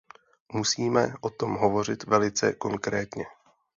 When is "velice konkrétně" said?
2.03-3.25